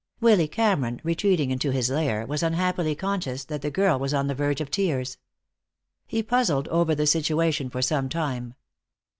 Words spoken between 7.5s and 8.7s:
for some time.